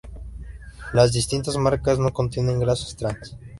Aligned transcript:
Las 0.93 1.11
distintas 1.11 1.55
marcas 1.57 1.99
no 1.99 2.11
contienen 2.11 2.59
grasas 2.59 2.95
trans. 2.95 3.37